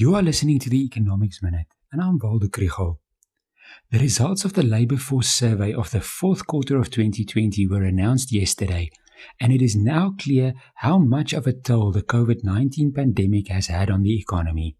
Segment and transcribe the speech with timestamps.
[0.00, 3.00] You are listening to the Economics Minute, and I'm Waldo Krugell.
[3.90, 8.32] The results of the labor force survey of the fourth quarter of 2020 were announced
[8.32, 8.88] yesterday,
[9.38, 13.66] and it is now clear how much of a toll the COVID 19 pandemic has
[13.66, 14.74] had on the economy.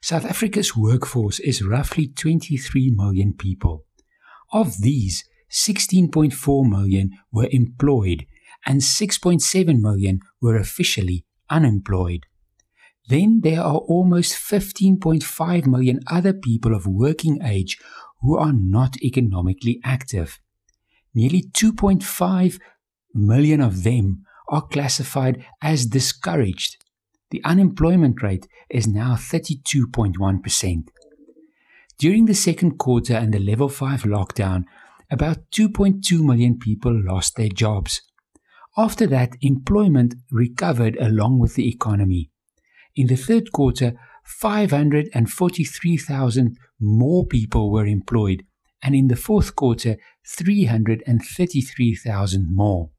[0.00, 3.84] South Africa's workforce is roughly 23 million people.
[4.52, 5.22] Of these,
[5.52, 8.26] 16.4 million were employed
[8.66, 12.26] and 6.7 million were officially unemployed.
[13.08, 17.78] Then there are almost 15.5 million other people of working age
[18.20, 20.40] who are not economically active.
[21.14, 22.58] Nearly 2.5
[23.14, 26.82] million of them are classified as discouraged.
[27.30, 30.88] The unemployment rate is now 32.1%.
[31.98, 34.64] During the second quarter and the level 5 lockdown,
[35.10, 38.02] about 2.2 million people lost their jobs.
[38.76, 42.31] After that, employment recovered along with the economy.
[42.94, 48.44] In the third quarter, 543,000 more people were employed,
[48.82, 52.90] and in the fourth quarter, 333,000 more.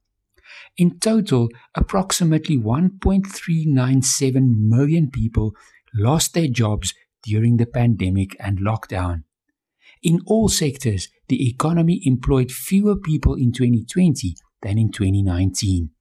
[0.78, 5.54] In total, approximately 1.397 million people
[5.94, 9.24] lost their jobs during the pandemic and lockdown.
[10.02, 15.92] In all sectors, the economy employed fewer people in 2020 than in 2019.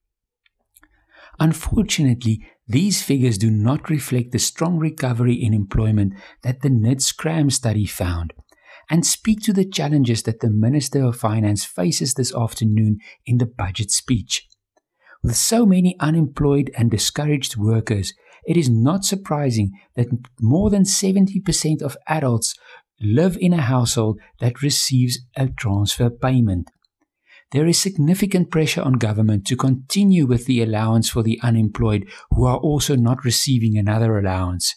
[1.39, 7.85] Unfortunately, these figures do not reflect the strong recovery in employment that the NIDS-CRAM study
[7.85, 8.33] found
[8.89, 13.45] and speak to the challenges that the Minister of Finance faces this afternoon in the
[13.45, 14.47] budget speech.
[15.23, 18.13] With so many unemployed and discouraged workers,
[18.45, 20.07] it is not surprising that
[20.41, 22.55] more than 70% of adults
[23.01, 26.69] live in a household that receives a transfer payment.
[27.53, 32.45] There is significant pressure on government to continue with the allowance for the unemployed who
[32.45, 34.73] are also not receiving another allowance.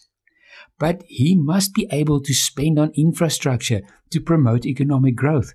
[0.79, 5.55] But he must be able to spend on infrastructure to promote economic growth.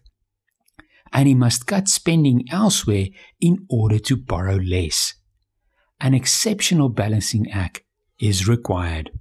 [1.14, 5.14] And he must cut spending elsewhere in order to borrow less.
[6.00, 7.84] An exceptional balancing act
[8.20, 9.12] is required.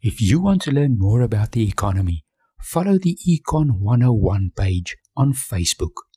[0.00, 2.24] If you want to learn more about the economy,
[2.60, 6.07] follow the Econ 101 page on Facebook.